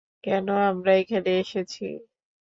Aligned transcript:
কেন 0.23 0.47
আমরা 0.69 0.91
এখানে 1.01 1.31
এসেছি? 1.41 1.85